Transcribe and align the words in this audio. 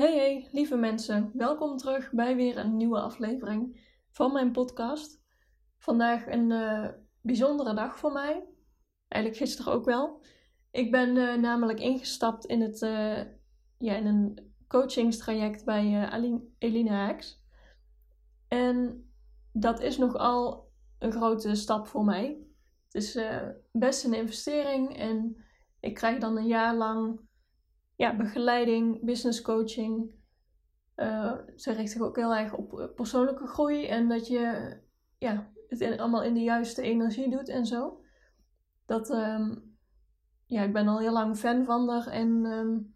Hey 0.00 0.16
hey, 0.16 0.48
lieve 0.52 0.76
mensen, 0.76 1.30
welkom 1.34 1.76
terug 1.76 2.12
bij 2.12 2.36
weer 2.36 2.58
een 2.58 2.76
nieuwe 2.76 3.00
aflevering 3.00 3.80
van 4.10 4.32
mijn 4.32 4.52
podcast. 4.52 5.22
Vandaag 5.78 6.26
een 6.26 6.50
uh, 6.50 6.88
bijzondere 7.20 7.74
dag 7.74 7.98
voor 7.98 8.12
mij, 8.12 8.44
eigenlijk 9.08 9.42
gisteren 9.42 9.72
ook 9.72 9.84
wel. 9.84 10.22
Ik 10.70 10.90
ben 10.90 11.16
uh, 11.16 11.34
namelijk 11.34 11.80
ingestapt 11.80 12.44
in, 12.44 12.60
het, 12.60 12.82
uh, 12.82 13.20
ja, 13.78 13.94
in 13.96 14.06
een 14.06 14.52
coachingstraject 14.68 15.64
bij 15.64 16.08
Aline, 16.08 16.42
Eline 16.58 16.90
Haaks. 16.90 17.42
En 18.48 19.04
dat 19.52 19.80
is 19.80 19.98
nogal 19.98 20.70
een 20.98 21.12
grote 21.12 21.54
stap 21.54 21.86
voor 21.86 22.04
mij. 22.04 22.38
Het 22.84 23.02
is 23.02 23.18
best 23.72 24.04
een 24.04 24.14
investering 24.14 24.96
en 24.96 25.44
ik 25.80 25.94
krijg 25.94 26.18
dan 26.18 26.36
een 26.36 26.46
jaar 26.46 26.74
lang 26.74 27.20
ja, 28.00 28.16
begeleiding, 28.16 29.04
business 29.04 29.42
coaching. 29.42 30.10
Uh, 30.96 31.32
ze 31.56 31.72
richt 31.72 31.90
zich 31.90 32.00
ook 32.00 32.16
heel 32.16 32.34
erg 32.34 32.54
op 32.54 32.78
eh, 32.78 32.86
persoonlijke 32.94 33.46
groei 33.46 33.86
en 33.86 34.08
dat 34.08 34.26
je 34.26 34.76
ja, 35.18 35.50
het 35.68 35.98
allemaal 35.98 36.22
in 36.22 36.34
de 36.34 36.42
juiste 36.42 36.82
energie 36.82 37.30
doet 37.30 37.48
en 37.48 37.66
zo. 37.66 38.04
Dat, 38.86 39.10
um, 39.10 39.76
ja, 40.46 40.62
ik 40.62 40.72
ben 40.72 40.88
al 40.88 40.98
heel 40.98 41.12
lang 41.12 41.36
fan 41.36 41.64
van 41.64 41.88
haar 41.88 42.06
en 42.06 42.44
um, 42.44 42.94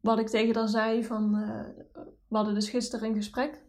wat 0.00 0.18
ik 0.18 0.28
tegen 0.28 0.56
haar 0.56 0.68
zei 0.68 1.04
van, 1.04 1.34
uh, 1.34 1.66
we 2.28 2.36
hadden 2.36 2.54
dus 2.54 2.70
gisteren 2.70 3.08
een 3.08 3.14
gesprek, 3.14 3.64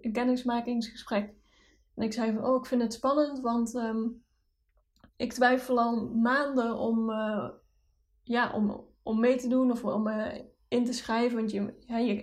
een 0.00 0.12
kennismakingsgesprek. 0.12 1.34
En 1.94 2.02
ik 2.02 2.12
zei 2.12 2.32
van, 2.32 2.44
oh, 2.44 2.56
ik 2.56 2.66
vind 2.66 2.82
het 2.82 2.92
spannend, 2.92 3.40
want 3.40 3.74
um, 3.74 4.24
ik 5.16 5.32
twijfel 5.32 5.78
al 5.78 6.08
maanden 6.08 6.78
om 6.78 7.10
ja, 8.28 8.52
om, 8.52 8.86
om 9.02 9.20
mee 9.20 9.36
te 9.36 9.48
doen 9.48 9.70
of 9.70 9.84
om 9.84 10.06
uh, 10.06 10.34
in 10.68 10.84
te 10.84 10.92
schrijven. 10.92 11.36
Want 11.36 11.50
je, 11.50 11.74
ja, 11.86 11.98
je, 11.98 12.14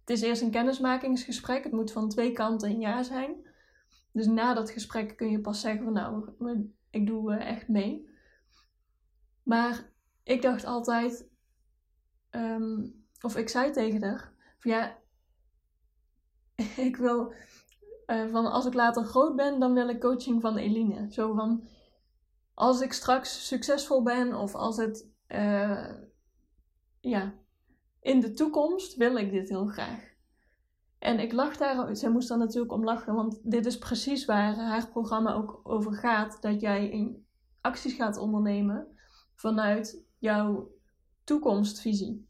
het 0.00 0.10
is 0.10 0.20
eerst 0.20 0.42
een 0.42 0.50
kennismakingsgesprek. 0.50 1.64
Het 1.64 1.72
moet 1.72 1.92
van 1.92 2.08
twee 2.08 2.32
kanten 2.32 2.70
een 2.70 2.80
ja 2.80 3.02
zijn. 3.02 3.34
Dus 4.12 4.26
na 4.26 4.54
dat 4.54 4.70
gesprek 4.70 5.16
kun 5.16 5.30
je 5.30 5.40
pas 5.40 5.60
zeggen 5.60 5.84
van 5.84 5.92
nou, 5.92 6.28
ik 6.90 7.06
doe 7.06 7.32
uh, 7.32 7.46
echt 7.46 7.68
mee. 7.68 8.08
Maar 9.42 9.90
ik 10.22 10.42
dacht 10.42 10.64
altijd, 10.64 11.28
um, 12.30 13.04
of 13.20 13.36
ik 13.36 13.48
zei 13.48 13.70
tegen 13.70 14.02
haar, 14.02 14.32
van 14.58 14.70
ja, 14.70 14.98
ik 16.88 16.96
wil, 16.96 17.32
uh, 18.06 18.30
van 18.30 18.46
als 18.46 18.66
ik 18.66 18.74
later 18.74 19.04
groot 19.04 19.36
ben, 19.36 19.60
dan 19.60 19.74
wil 19.74 19.88
ik 19.88 20.00
coaching 20.00 20.40
van 20.40 20.56
Eline. 20.56 21.12
Zo 21.12 21.34
van, 21.34 21.68
als 22.54 22.80
ik 22.80 22.92
straks 22.92 23.46
succesvol 23.46 24.02
ben 24.02 24.34
of 24.34 24.54
als 24.54 24.76
het 24.76 25.14
uh, 25.28 25.92
ja, 27.00 27.34
in 28.00 28.20
de 28.20 28.32
toekomst 28.32 28.96
wil 28.96 29.16
ik 29.16 29.30
dit 29.30 29.48
heel 29.48 29.66
graag. 29.66 30.14
En 30.98 31.20
ik 31.20 31.32
lach 31.32 31.56
daar, 31.56 31.96
zij 31.96 32.10
moest 32.10 32.28
daar 32.28 32.38
natuurlijk 32.38 32.72
om 32.72 32.84
lachen, 32.84 33.14
want 33.14 33.50
dit 33.50 33.66
is 33.66 33.78
precies 33.78 34.24
waar 34.24 34.56
haar 34.56 34.88
programma 34.88 35.32
ook 35.32 35.60
over 35.62 35.92
gaat: 35.92 36.42
dat 36.42 36.60
jij 36.60 37.16
acties 37.60 37.94
gaat 37.94 38.16
ondernemen 38.16 38.86
vanuit 39.34 40.04
jouw 40.18 40.70
toekomstvisie. 41.24 42.28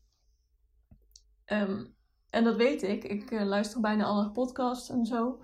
Um, 1.46 1.94
en 2.30 2.44
dat 2.44 2.56
weet 2.56 2.82
ik. 2.82 3.04
Ik 3.04 3.30
uh, 3.30 3.44
luister 3.44 3.80
bijna 3.80 4.04
alle 4.04 4.30
podcasts 4.30 4.88
en 4.88 5.06
zo. 5.06 5.42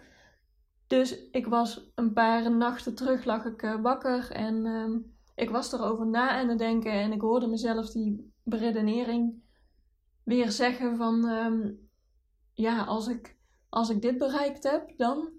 Dus 0.86 1.28
ik 1.30 1.46
was 1.46 1.92
een 1.94 2.12
paar 2.12 2.50
nachten 2.50 2.94
terug, 2.94 3.24
lag 3.24 3.44
ik 3.44 3.62
uh, 3.62 3.80
wakker 3.80 4.30
en 4.30 4.66
um, 4.66 5.16
ik 5.34 5.50
was 5.50 5.72
erover 5.72 6.06
na 6.06 6.31
aan 6.31 6.48
het 6.48 6.59
denken 6.59 6.93
en 6.93 7.12
ik 7.12 7.20
hoorde 7.20 7.47
mezelf 7.47 7.91
die 7.91 8.32
beredenering 8.43 9.43
weer 10.25 10.50
zeggen 10.50 10.97
van 10.97 11.25
um, 11.25 11.91
ja, 12.53 12.84
als 12.84 13.06
ik, 13.06 13.37
als 13.69 13.91
ik 13.91 14.03
dit 14.03 14.19
bereikt 14.19 14.62
heb, 14.62 14.97
dan, 14.97 15.32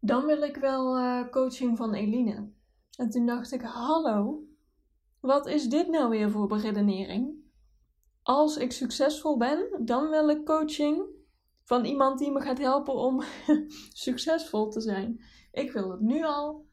dan 0.00 0.24
wil 0.24 0.42
ik 0.42 0.56
wel 0.56 0.98
uh, 0.98 1.28
coaching 1.28 1.76
van 1.76 1.94
Eline. 1.94 2.50
En 2.96 3.10
toen 3.10 3.26
dacht 3.26 3.52
ik, 3.52 3.62
hallo, 3.62 4.44
wat 5.20 5.46
is 5.46 5.68
dit 5.68 5.88
nou 5.88 6.08
weer 6.08 6.30
voor 6.30 6.46
beredenering? 6.46 7.44
Als 8.22 8.56
ik 8.56 8.72
succesvol 8.72 9.36
ben, 9.36 9.84
dan 9.84 10.10
wil 10.10 10.28
ik 10.28 10.44
coaching 10.44 11.14
van 11.64 11.84
iemand 11.84 12.18
die 12.18 12.32
me 12.32 12.40
gaat 12.40 12.58
helpen 12.58 12.94
om 12.94 13.22
succesvol 14.06 14.68
te 14.68 14.80
zijn. 14.80 15.24
Ik 15.52 15.72
wil 15.72 15.90
het 15.90 16.00
nu 16.00 16.24
al. 16.24 16.66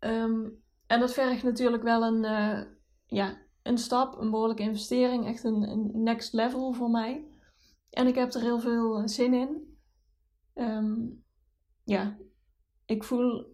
Um, 0.00 0.63
en 0.94 1.00
dat 1.00 1.12
vergt 1.12 1.42
natuurlijk 1.42 1.82
wel 1.82 2.02
een, 2.02 2.24
uh, 2.24 2.60
ja, 3.06 3.42
een 3.62 3.78
stap, 3.78 4.18
een 4.18 4.30
behoorlijke 4.30 4.62
investering, 4.62 5.26
echt 5.26 5.44
een, 5.44 5.90
next 5.92 6.32
level 6.32 6.72
voor 6.72 6.90
mij. 6.90 7.28
En 7.90 8.06
ik 8.06 8.14
heb 8.14 8.32
er 8.32 8.40
heel 8.40 8.60
veel 8.60 8.98
eh, 8.98 9.06
zin 9.06 9.34
in. 9.34 9.78
Um, 10.54 11.24
ja, 11.84 12.16
ik 12.86 13.04
voel. 13.04 13.52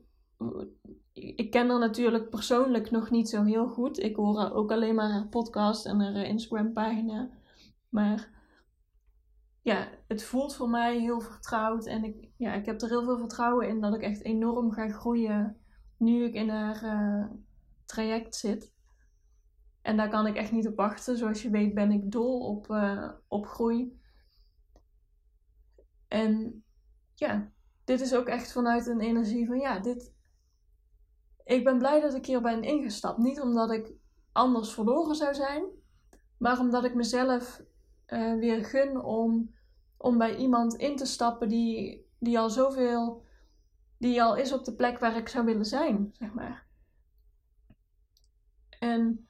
Ik 1.12 1.50
ken 1.50 1.68
haar 1.68 1.78
natuurlijk 1.78 2.30
persoonlijk 2.30 2.90
nog 2.90 3.10
niet 3.10 3.28
zo 3.28 3.42
heel 3.42 3.68
goed. 3.68 3.98
Ik 3.98 4.16
hoor 4.16 4.52
ook 4.52 4.72
alleen 4.72 4.94
maar 4.94 5.10
haar 5.10 5.28
podcast 5.28 5.86
en 5.86 6.00
haar 6.00 6.24
Instagram-pagina. 6.24 7.30
Maar 7.88 8.30
ja, 9.62 9.88
het 10.08 10.22
voelt 10.22 10.54
voor 10.54 10.68
mij 10.68 10.98
heel 10.98 11.20
vertrouwd. 11.20 11.86
En 11.86 12.04
ik, 12.04 12.28
ja, 12.36 12.52
ik 12.52 12.66
heb 12.66 12.80
er 12.80 12.88
heel 12.88 13.04
veel 13.04 13.18
vertrouwen 13.18 13.68
in 13.68 13.80
dat 13.80 13.94
ik 13.94 14.02
echt 14.02 14.24
enorm 14.24 14.72
ga 14.72 14.88
groeien 14.88 15.59
nu 16.00 16.24
ik 16.24 16.34
in 16.34 16.48
haar 16.48 16.82
uh, 16.84 17.26
traject 17.84 18.34
zit. 18.34 18.72
En 19.82 19.96
daar 19.96 20.08
kan 20.08 20.26
ik 20.26 20.36
echt 20.36 20.52
niet 20.52 20.66
op 20.66 20.76
wachten. 20.76 21.16
Zoals 21.16 21.42
je 21.42 21.50
weet 21.50 21.74
ben 21.74 21.90
ik 21.90 22.12
dol 22.12 22.40
op, 22.40 22.68
uh, 22.70 23.10
op 23.28 23.46
groei. 23.46 24.00
En 26.08 26.62
ja, 27.14 27.50
dit 27.84 28.00
is 28.00 28.14
ook 28.14 28.26
echt 28.26 28.52
vanuit 28.52 28.86
een 28.86 29.00
energie 29.00 29.46
van 29.46 29.58
ja, 29.58 29.78
dit. 29.78 30.14
Ik 31.44 31.64
ben 31.64 31.78
blij 31.78 32.00
dat 32.00 32.14
ik 32.14 32.26
hier 32.26 32.40
ben 32.40 32.62
ingestapt. 32.62 33.18
Niet 33.18 33.40
omdat 33.40 33.70
ik 33.70 33.92
anders 34.32 34.72
verloren 34.72 35.14
zou 35.14 35.34
zijn, 35.34 35.64
maar 36.38 36.60
omdat 36.60 36.84
ik 36.84 36.94
mezelf 36.94 37.62
uh, 38.06 38.38
weer 38.38 38.64
gun 38.64 39.00
om, 39.00 39.54
om 39.96 40.18
bij 40.18 40.36
iemand 40.36 40.74
in 40.74 40.96
te 40.96 41.06
stappen 41.06 41.48
die, 41.48 42.06
die 42.18 42.38
al 42.38 42.50
zoveel 42.50 43.22
die 44.00 44.22
al 44.22 44.36
is 44.36 44.52
op 44.52 44.64
de 44.64 44.74
plek 44.74 44.98
waar 44.98 45.16
ik 45.16 45.28
zou 45.28 45.44
willen 45.44 45.64
zijn, 45.64 46.10
zeg 46.12 46.32
maar. 46.32 46.66
En 48.78 49.28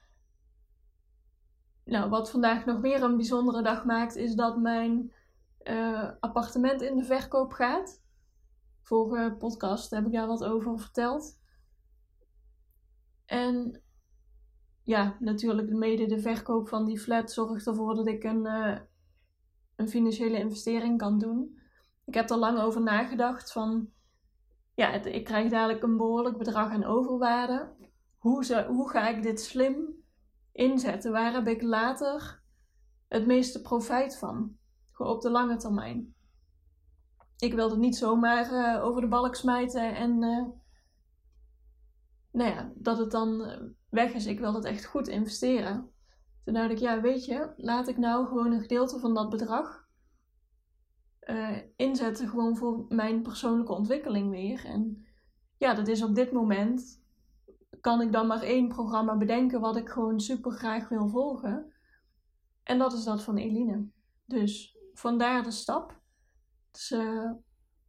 nou, 1.83 2.09
wat 2.09 2.31
vandaag 2.31 2.65
nog 2.65 2.81
meer 2.81 3.03
een 3.03 3.15
bijzondere 3.15 3.61
dag 3.61 3.85
maakt, 3.85 4.15
is 4.15 4.33
dat 4.35 4.57
mijn 4.57 5.13
uh, 5.63 6.11
appartement 6.19 6.81
in 6.81 6.95
de 6.95 7.03
verkoop 7.03 7.51
gaat. 7.51 8.01
Vorige 8.81 9.35
podcast 9.35 9.89
heb 9.89 10.05
ik 10.05 10.11
daar 10.11 10.27
wat 10.27 10.43
over 10.43 10.79
verteld. 10.79 11.39
En 13.25 13.81
ja, 14.83 15.17
natuurlijk 15.19 15.69
mede 15.69 16.05
de 16.05 16.19
verkoop 16.19 16.67
van 16.67 16.85
die 16.85 16.99
flat 16.99 17.31
zorgt 17.31 17.67
ervoor 17.67 17.95
dat 17.95 18.07
ik 18.07 18.23
een, 18.23 18.45
uh, 18.45 18.79
een 19.75 19.89
financiële 19.89 20.39
investering 20.39 20.97
kan 20.97 21.19
doen. 21.19 21.59
Ik 22.05 22.13
heb 22.13 22.29
er 22.29 22.37
lang 22.37 22.59
over 22.59 22.81
nagedacht 22.81 23.51
van 23.51 23.91
ja, 24.73 24.93
ik 24.93 25.23
krijg 25.23 25.51
dadelijk 25.51 25.83
een 25.83 25.97
behoorlijk 25.97 26.37
bedrag 26.37 26.71
aan 26.71 26.83
overwaarde. 26.83 27.75
Hoe, 28.17 28.65
hoe 28.67 28.89
ga 28.89 29.09
ik 29.09 29.23
dit 29.23 29.41
slim 29.41 30.03
inzetten? 30.51 31.11
Waar 31.11 31.33
heb 31.33 31.47
ik 31.47 31.61
later 31.61 32.41
het 33.07 33.25
meeste 33.25 33.61
profijt 33.61 34.17
van? 34.17 34.59
Op 34.97 35.21
de 35.21 35.29
lange 35.29 35.55
termijn. 35.55 36.15
Ik 37.37 37.53
wilde 37.53 37.77
niet 37.77 37.95
zomaar 37.95 38.51
uh, 38.51 38.83
over 38.85 39.01
de 39.01 39.07
balk 39.07 39.35
smijten 39.35 39.95
en 39.95 40.21
uh, 40.21 40.47
nou 42.31 42.49
ja, 42.49 42.71
dat 42.75 42.97
het 42.97 43.11
dan 43.11 43.45
eh, 43.45 43.61
weg 43.89 44.13
is. 44.13 44.25
Ik 44.25 44.39
wil 44.39 44.53
het 44.53 44.65
echt 44.65 44.85
goed 44.85 45.07
investeren. 45.07 45.91
Toen 46.43 46.53
dacht 46.53 46.71
ik, 46.71 46.77
ja, 46.77 47.01
weet 47.01 47.25
je, 47.25 47.53
laat 47.57 47.87
ik 47.87 47.97
nou 47.97 48.27
gewoon 48.27 48.51
een 48.51 48.61
gedeelte 48.61 48.99
van 48.99 49.13
dat 49.13 49.29
bedrag 49.29 49.80
uh, 51.29 51.57
inzetten 51.75 52.29
gewoon 52.29 52.57
voor 52.57 52.85
mijn 52.89 53.21
persoonlijke 53.21 53.73
ontwikkeling 53.73 54.29
weer. 54.29 54.65
En 54.65 55.05
ja, 55.57 55.73
dat 55.73 55.87
is 55.87 56.03
op 56.03 56.15
dit 56.15 56.31
moment 56.31 57.03
kan 57.81 58.01
ik 58.01 58.11
dan 58.11 58.27
maar 58.27 58.41
één 58.41 58.67
programma 58.67 59.17
bedenken 59.17 59.61
wat 59.61 59.77
ik 59.77 59.89
gewoon 59.89 60.19
super 60.19 60.51
graag 60.51 60.89
wil 60.89 61.07
volgen. 61.07 61.73
En 62.63 62.77
dat 62.77 62.93
is 62.93 63.03
dat 63.03 63.23
van 63.23 63.37
Eline. 63.37 63.89
Dus 64.25 64.77
vandaar 64.93 65.43
de 65.43 65.51
stap. 65.51 65.99
Dus 66.71 66.91
uh, 66.91 67.31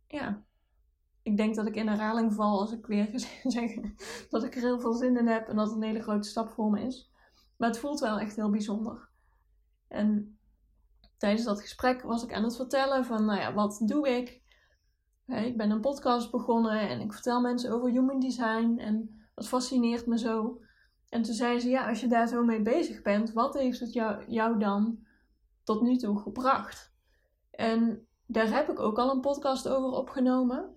ja, 0.06 0.44
ik 1.22 1.36
denk 1.36 1.54
dat 1.54 1.66
ik 1.66 1.76
in 1.76 1.88
herhaling 1.88 2.34
val 2.34 2.60
als 2.60 2.72
ik 2.72 2.86
weer 2.86 3.10
zeg 3.44 3.74
dat 4.28 4.44
ik 4.44 4.54
er 4.54 4.60
heel 4.60 4.80
veel 4.80 4.92
zin 4.92 5.16
in 5.16 5.26
heb 5.26 5.48
en 5.48 5.56
dat 5.56 5.66
het 5.66 5.76
een 5.76 5.82
hele 5.82 6.02
grote 6.02 6.28
stap 6.28 6.50
voor 6.50 6.70
me 6.70 6.80
is. 6.80 7.10
Maar 7.56 7.68
het 7.68 7.78
voelt 7.78 8.00
wel 8.00 8.18
echt 8.18 8.36
heel 8.36 8.50
bijzonder. 8.50 9.08
En 9.88 10.38
tijdens 11.22 11.44
dat 11.44 11.60
gesprek 11.60 12.02
was 12.02 12.22
ik 12.22 12.32
aan 12.32 12.42
het 12.42 12.56
vertellen 12.56 13.04
van, 13.04 13.24
nou 13.24 13.40
ja, 13.40 13.52
wat 13.52 13.82
doe 13.84 14.08
ik? 14.08 14.40
ik 15.26 15.56
ben 15.56 15.70
een 15.70 15.80
podcast 15.80 16.30
begonnen 16.30 16.88
en 16.88 17.00
ik 17.00 17.12
vertel 17.12 17.40
mensen 17.40 17.72
over 17.72 17.90
human 17.90 18.20
design 18.20 18.78
en 18.78 19.24
dat 19.34 19.48
fascineert 19.48 20.06
me 20.06 20.18
zo. 20.18 20.60
En 21.08 21.22
toen 21.22 21.34
zei 21.34 21.60
ze, 21.60 21.68
ja, 21.68 21.88
als 21.88 22.00
je 22.00 22.08
daar 22.08 22.28
zo 22.28 22.44
mee 22.44 22.62
bezig 22.62 23.02
bent, 23.02 23.32
wat 23.32 23.54
heeft 23.54 23.80
het 23.80 23.92
jou, 23.92 24.24
jou 24.30 24.58
dan 24.58 25.06
tot 25.64 25.82
nu 25.82 25.96
toe 25.96 26.18
gebracht? 26.18 26.92
En 27.50 28.06
daar 28.26 28.54
heb 28.54 28.70
ik 28.70 28.78
ook 28.78 28.98
al 28.98 29.10
een 29.10 29.20
podcast 29.20 29.68
over 29.68 29.90
opgenomen. 29.90 30.74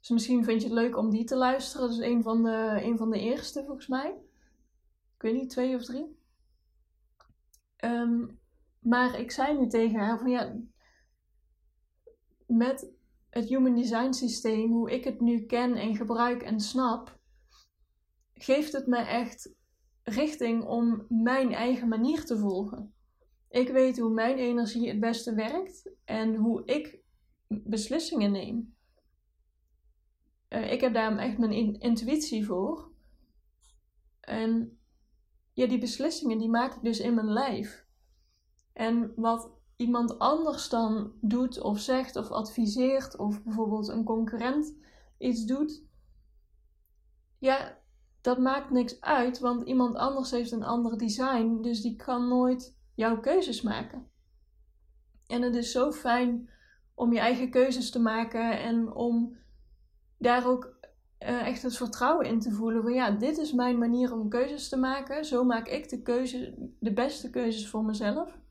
Dus 0.00 0.08
misschien 0.08 0.44
vind 0.44 0.62
je 0.62 0.68
het 0.68 0.76
leuk 0.76 0.96
om 0.96 1.10
die 1.10 1.24
te 1.24 1.36
luisteren. 1.36 1.88
Dat 1.88 1.96
is 1.96 2.04
een 2.04 2.22
van 2.22 2.42
de, 2.42 2.78
een 2.82 2.96
van 2.96 3.10
de 3.10 3.20
eerste 3.20 3.64
volgens 3.64 3.86
mij. 3.86 4.08
Ik 5.14 5.22
weet 5.22 5.34
niet, 5.34 5.50
twee 5.50 5.74
of 5.76 5.84
drie. 5.84 6.18
Ehm, 7.76 8.24
maar 8.86 9.20
ik 9.20 9.30
zei 9.30 9.58
nu 9.58 9.68
tegen 9.68 9.98
haar 9.98 10.18
van 10.18 10.30
ja, 10.30 10.56
met 12.46 12.92
het 13.30 13.48
Human 13.48 13.74
Design 13.74 14.12
systeem, 14.12 14.70
hoe 14.70 14.90
ik 14.90 15.04
het 15.04 15.20
nu 15.20 15.46
ken 15.46 15.74
en 15.74 15.96
gebruik 15.96 16.42
en 16.42 16.60
snap, 16.60 17.18
geeft 18.34 18.72
het 18.72 18.86
me 18.86 18.96
echt 18.96 19.54
richting 20.02 20.64
om 20.64 21.06
mijn 21.08 21.52
eigen 21.52 21.88
manier 21.88 22.24
te 22.24 22.38
volgen. 22.38 22.94
Ik 23.48 23.68
weet 23.68 23.98
hoe 23.98 24.10
mijn 24.10 24.36
energie 24.36 24.88
het 24.88 25.00
beste 25.00 25.34
werkt 25.34 25.90
en 26.04 26.34
hoe 26.34 26.64
ik 26.64 26.98
beslissingen 27.48 28.32
neem. 28.32 28.74
Uh, 30.48 30.72
ik 30.72 30.80
heb 30.80 30.94
daar 30.94 31.18
echt 31.18 31.38
mijn 31.38 31.80
intuïtie 31.80 32.46
voor. 32.46 32.90
En 34.20 34.78
ja, 35.52 35.66
die 35.66 35.78
beslissingen 35.78 36.38
die 36.38 36.48
maak 36.48 36.74
ik 36.74 36.82
dus 36.82 37.00
in 37.00 37.14
mijn 37.14 37.32
lijf. 37.32 37.85
En 38.76 39.12
wat 39.14 39.50
iemand 39.76 40.18
anders 40.18 40.68
dan 40.68 41.12
doet 41.20 41.60
of 41.60 41.78
zegt 41.78 42.16
of 42.16 42.30
adviseert, 42.30 43.16
of 43.16 43.42
bijvoorbeeld 43.42 43.88
een 43.88 44.04
concurrent 44.04 44.74
iets 45.18 45.44
doet, 45.44 45.84
ja, 47.38 47.78
dat 48.20 48.38
maakt 48.38 48.70
niks 48.70 49.00
uit, 49.00 49.38
want 49.38 49.62
iemand 49.62 49.94
anders 49.94 50.30
heeft 50.30 50.52
een 50.52 50.64
ander 50.64 50.98
design, 50.98 51.58
dus 51.60 51.80
die 51.80 51.96
kan 51.96 52.28
nooit 52.28 52.76
jouw 52.94 53.20
keuzes 53.20 53.62
maken. 53.62 54.10
En 55.26 55.42
het 55.42 55.54
is 55.54 55.72
zo 55.72 55.92
fijn 55.92 56.50
om 56.94 57.12
je 57.12 57.18
eigen 57.18 57.50
keuzes 57.50 57.90
te 57.90 58.00
maken 58.00 58.60
en 58.60 58.92
om 58.92 59.36
daar 60.18 60.46
ook 60.46 60.78
uh, 61.20 61.46
echt 61.46 61.62
het 61.62 61.76
vertrouwen 61.76 62.26
in 62.26 62.40
te 62.40 62.52
voelen 62.52 62.82
van 62.82 62.92
ja, 62.92 63.10
dit 63.10 63.38
is 63.38 63.52
mijn 63.52 63.78
manier 63.78 64.12
om 64.12 64.28
keuzes 64.28 64.68
te 64.68 64.76
maken. 64.76 65.24
Zo 65.24 65.44
maak 65.44 65.68
ik 65.68 65.88
de, 65.88 66.02
keuze, 66.02 66.54
de 66.80 66.92
beste 66.92 67.30
keuzes 67.30 67.68
voor 67.68 67.84
mezelf. 67.84 68.44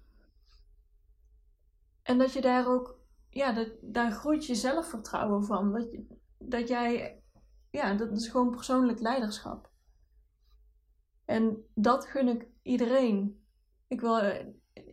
En 2.06 2.18
dat 2.18 2.34
je 2.34 2.42
daar 2.42 2.68
ook, 2.68 3.00
ja, 3.30 3.52
dat, 3.52 3.70
daar 3.82 4.12
groeit 4.12 4.46
je 4.46 4.56
zelfvertrouwen 4.56 5.44
van. 5.44 5.72
Dat, 5.72 5.88
dat 6.38 6.68
jij, 6.68 7.22
ja, 7.70 7.94
dat 7.94 8.12
is 8.12 8.28
gewoon 8.28 8.52
persoonlijk 8.52 9.00
leiderschap. 9.00 9.70
En 11.26 11.66
dat 11.74 12.06
gun 12.06 12.28
ik 12.28 12.48
iedereen. 12.62 13.46
Ik 13.88 14.02
wil 14.02 14.20
eh, 14.20 14.46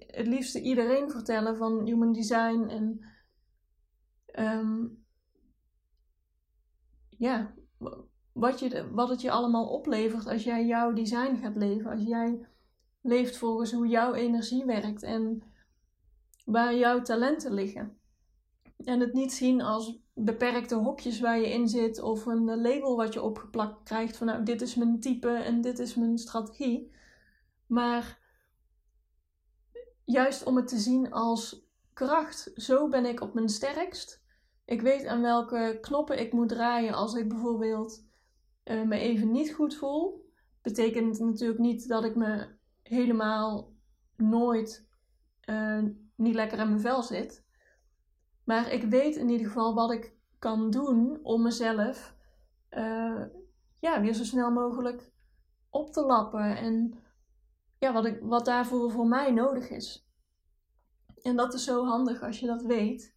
het 0.06 0.26
liefste 0.26 0.60
iedereen 0.60 1.10
vertellen 1.10 1.56
van 1.56 1.84
human 1.84 2.12
design 2.12 2.68
en 2.68 3.04
um, 4.38 5.04
ja, 7.08 7.54
wat, 8.32 8.60
je, 8.60 8.90
wat 8.92 9.08
het 9.08 9.20
je 9.20 9.30
allemaal 9.30 9.68
oplevert 9.68 10.26
als 10.26 10.44
jij 10.44 10.66
jouw 10.66 10.92
design 10.92 11.36
gaat 11.36 11.56
leven. 11.56 11.90
Als 11.90 12.02
jij 12.02 12.46
leeft 13.00 13.36
volgens 13.36 13.72
hoe 13.72 13.86
jouw 13.86 14.14
energie 14.14 14.64
werkt 14.64 15.02
en 15.02 15.51
waar 16.44 16.74
jouw 16.74 17.02
talenten 17.02 17.52
liggen. 17.52 17.96
En 18.84 19.00
het 19.00 19.12
niet 19.12 19.32
zien 19.32 19.60
als 19.60 20.00
beperkte 20.14 20.74
hokjes 20.74 21.20
waar 21.20 21.38
je 21.40 21.52
in 21.52 21.68
zit 21.68 22.00
of 22.00 22.26
een 22.26 22.60
label 22.60 22.96
wat 22.96 23.12
je 23.12 23.22
opgeplakt 23.22 23.82
krijgt 23.82 24.16
van 24.16 24.26
nou 24.26 24.42
dit 24.42 24.62
is 24.62 24.74
mijn 24.74 25.00
type 25.00 25.30
en 25.30 25.60
dit 25.60 25.78
is 25.78 25.94
mijn 25.94 26.18
strategie. 26.18 26.92
Maar 27.66 28.18
juist 30.04 30.44
om 30.44 30.56
het 30.56 30.68
te 30.68 30.78
zien 30.78 31.12
als 31.12 31.66
kracht. 31.92 32.52
Zo 32.54 32.88
ben 32.88 33.06
ik 33.06 33.20
op 33.20 33.34
mijn 33.34 33.48
sterkst. 33.48 34.22
Ik 34.64 34.82
weet 34.82 35.06
aan 35.06 35.22
welke 35.22 35.78
knoppen 35.80 36.20
ik 36.20 36.32
moet 36.32 36.48
draaien 36.48 36.94
als 36.94 37.14
ik 37.14 37.28
bijvoorbeeld 37.28 38.04
uh, 38.64 38.82
me 38.82 38.98
even 38.98 39.30
niet 39.30 39.54
goed 39.54 39.74
voel. 39.74 40.30
Betekent 40.62 41.18
natuurlijk 41.18 41.58
niet 41.58 41.88
dat 41.88 42.04
ik 42.04 42.14
me 42.14 42.46
helemaal 42.82 43.72
nooit 44.16 44.86
uh, 45.48 45.82
niet 46.16 46.34
lekker 46.34 46.58
in 46.58 46.68
mijn 46.68 46.80
vel 46.80 47.02
zit. 47.02 47.44
Maar 48.44 48.72
ik 48.72 48.82
weet 48.82 49.16
in 49.16 49.28
ieder 49.28 49.46
geval 49.46 49.74
wat 49.74 49.92
ik 49.92 50.14
kan 50.38 50.70
doen 50.70 51.20
om 51.22 51.42
mezelf 51.42 52.14
uh, 52.70 53.22
ja, 53.78 54.00
weer 54.00 54.14
zo 54.14 54.24
snel 54.24 54.50
mogelijk 54.50 55.12
op 55.70 55.92
te 55.92 56.02
lappen. 56.02 56.56
En 56.56 56.94
ja, 57.78 57.92
wat, 57.92 58.04
ik, 58.04 58.18
wat 58.20 58.44
daarvoor 58.44 58.90
voor 58.90 59.06
mij 59.06 59.32
nodig 59.32 59.70
is. 59.70 60.06
En 61.22 61.36
dat 61.36 61.54
is 61.54 61.64
zo 61.64 61.84
handig 61.84 62.22
als 62.22 62.40
je 62.40 62.46
dat 62.46 62.62
weet. 62.62 63.14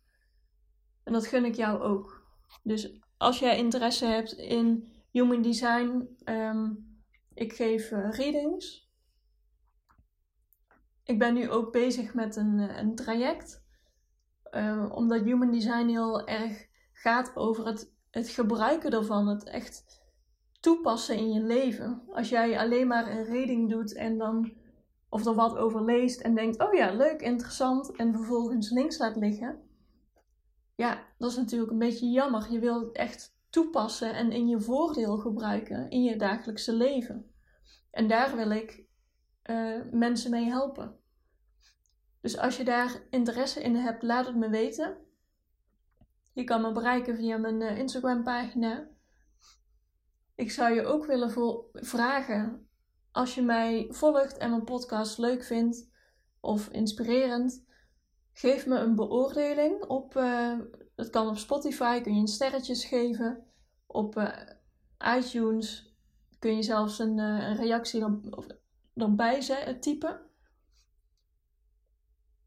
En 1.04 1.14
dat 1.14 1.28
gun 1.28 1.46
ik 1.46 1.56
jou 1.56 1.82
ook. 1.82 2.24
Dus 2.64 3.00
als 3.18 3.40
jij 3.40 3.58
interesse 3.58 4.06
hebt 4.06 4.32
in 4.32 4.88
human 5.12 5.42
design, 5.42 6.16
um, 6.26 6.86
ik 7.34 7.54
geef 7.54 7.92
uh, 7.92 8.12
readings. 8.12 8.85
Ik 11.06 11.20
ben 11.20 11.34
nu 11.34 11.50
ook 11.50 11.72
bezig 11.72 12.14
met 12.14 12.36
een, 12.36 12.60
eh, 12.60 12.78
een 12.78 12.96
traject. 12.96 13.64
Uh, 14.52 14.92
omdat 14.92 15.24
human 15.24 15.52
design 15.52 15.88
heel 15.88 16.28
erg 16.28 16.68
gaat 16.94 17.36
over 17.36 17.66
het, 17.66 17.94
het 18.10 18.30
gebruiken 18.30 18.92
ervan. 18.92 19.28
Het 19.28 19.44
echt 19.44 20.04
toepassen 20.60 21.18
in 21.18 21.32
je 21.32 21.42
leven. 21.42 22.04
Als 22.08 22.30
jij 22.30 22.60
alleen 22.60 22.88
maar 22.88 23.08
een 23.08 23.24
reading 23.24 23.70
doet 23.70 23.94
en 23.94 24.18
dan 24.18 24.54
of 25.10 25.26
er 25.26 25.36
wat 25.36 25.58
over 25.58 25.84
leest 25.84 26.22
en 26.22 26.36
denkt: 26.36 26.60
oh 26.60 26.74
ja, 26.74 26.92
leuk, 26.92 27.22
interessant, 27.22 27.96
en 27.96 28.14
vervolgens 28.14 28.70
links 28.70 28.98
laat 28.98 29.16
liggen. 29.16 29.60
Ja, 30.76 31.04
dat 31.18 31.32
is 31.32 31.38
natuurlijk 31.38 31.72
een 31.72 31.78
beetje 31.78 32.10
jammer. 32.10 32.52
Je 32.52 32.60
wil 32.60 32.80
het 32.80 32.92
echt 32.92 33.38
toepassen 33.50 34.14
en 34.14 34.32
in 34.32 34.48
je 34.48 34.62
voordeel 34.62 35.18
gebruiken 35.18 35.90
in 35.90 36.04
je 36.04 36.16
dagelijkse 36.16 36.74
leven. 36.74 37.32
En 37.92 38.08
daar 38.08 38.36
wil 38.36 38.50
ik 38.50 38.85
uh, 39.50 39.82
mensen 39.92 40.32
mee 40.32 40.46
helpen. 40.46 41.00
Dus 42.22 42.38
als 42.38 42.58
je 42.58 42.64
daar 42.64 43.02
interesse 43.10 43.62
in 43.62 43.76
hebt, 43.76 44.04
laat 44.04 44.26
het 44.26 44.36
me 44.36 44.50
weten. 44.50 44.98
Je 46.34 46.44
kan 46.44 46.62
me 46.62 46.72
bereiken 46.72 47.16
via 47.16 47.38
mijn 47.38 47.62
uh, 47.62 47.78
Instagram 47.78 48.24
pagina. 48.24 48.88
Ik 50.36 50.52
zou 50.52 50.74
je 50.74 50.86
ook 50.86 51.06
willen 51.06 51.32
vragen 51.74 52.68
als 53.12 53.36
je 53.36 53.42
mij 53.42 53.88
volgt 53.90 54.38
en 54.38 54.50
mijn 54.50 54.64
podcast 54.64 55.18
leuk 55.18 55.44
vindt 55.44 55.90
of 56.40 56.68
inspirerend, 56.68 57.66
geef 58.34 58.66
me 58.66 58.78
een 58.78 58.96
beoordeling 58.96 59.84
op. 59.84 60.16
Uh, 60.16 60.60
dat 60.96 61.10
kan 61.10 61.28
op 61.28 61.38
Spotify, 61.38 62.02
kun 62.02 62.14
je 62.14 62.20
een 62.20 62.28
sterretjes 62.28 62.86
geven. 62.86 63.44
Op 63.86 64.34
iTunes 65.18 65.96
kun 66.40 66.56
je 66.56 66.64
zelfs 66.64 67.00
een, 67.00 67.18
een 67.18 67.56
reactie 67.56 68.00
dan, 68.00 68.34
dan 68.96 69.16
bij 69.16 69.40
typen. 69.80 70.22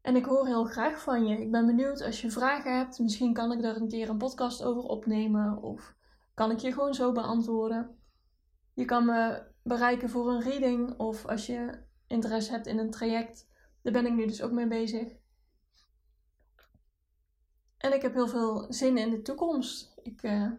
En 0.01 0.15
ik 0.15 0.25
hoor 0.25 0.45
heel 0.45 0.63
graag 0.65 1.01
van 1.01 1.25
je. 1.25 1.41
Ik 1.41 1.51
ben 1.51 1.65
benieuwd 1.65 2.01
als 2.01 2.21
je 2.21 2.31
vragen 2.31 2.77
hebt. 2.77 2.99
Misschien 2.99 3.33
kan 3.33 3.51
ik 3.51 3.61
daar 3.61 3.75
een 3.75 3.87
keer 3.87 4.09
een 4.09 4.17
podcast 4.17 4.63
over 4.63 4.83
opnemen. 4.83 5.61
Of 5.61 5.95
kan 6.33 6.51
ik 6.51 6.59
je 6.59 6.71
gewoon 6.71 6.93
zo 6.93 7.11
beantwoorden. 7.11 7.97
Je 8.73 8.85
kan 8.85 9.05
me 9.05 9.47
bereiken 9.63 10.09
voor 10.09 10.29
een 10.29 10.41
reading 10.41 10.97
of 10.97 11.25
als 11.25 11.45
je 11.45 11.83
interesse 12.07 12.51
hebt 12.51 12.67
in 12.67 12.77
een 12.77 12.91
traject. 12.91 13.47
Daar 13.81 13.93
ben 13.93 14.05
ik 14.05 14.13
nu 14.13 14.25
dus 14.25 14.41
ook 14.41 14.51
mee 14.51 14.67
bezig. 14.67 15.07
En 17.77 17.93
ik 17.93 18.01
heb 18.01 18.13
heel 18.13 18.27
veel 18.27 18.73
zin 18.73 18.97
in 18.97 19.09
de 19.09 19.21
toekomst. 19.21 19.99
Ik, 20.03 20.23
uh, 20.23 20.51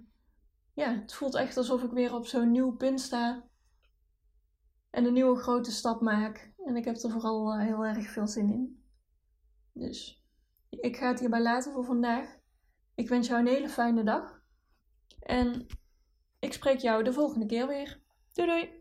ja, 0.74 0.94
het 0.94 1.14
voelt 1.14 1.34
echt 1.34 1.56
alsof 1.56 1.82
ik 1.82 1.90
weer 1.90 2.14
op 2.14 2.26
zo'n 2.26 2.50
nieuw 2.50 2.76
punt 2.76 3.00
sta. 3.00 3.49
En 4.90 5.04
een 5.04 5.12
nieuwe 5.12 5.36
grote 5.36 5.70
stap 5.70 6.00
maak. 6.00 6.52
En 6.64 6.76
ik 6.76 6.84
heb 6.84 6.96
er 6.96 7.10
vooral 7.10 7.54
uh, 7.54 7.62
heel 7.62 7.84
erg 7.84 8.10
veel 8.10 8.26
zin 8.26 8.52
in. 8.52 8.84
Dus 9.72 10.24
ik 10.70 10.96
ga 10.96 11.08
het 11.08 11.20
hierbij 11.20 11.42
laten 11.42 11.72
voor 11.72 11.84
vandaag. 11.84 12.38
Ik 12.94 13.08
wens 13.08 13.28
jou 13.28 13.40
een 13.40 13.46
hele 13.46 13.68
fijne 13.68 14.04
dag. 14.04 14.42
En 15.20 15.66
ik 16.38 16.52
spreek 16.52 16.78
jou 16.78 17.04
de 17.04 17.12
volgende 17.12 17.46
keer 17.46 17.66
weer. 17.66 18.02
Doei 18.32 18.48
doei! 18.48 18.79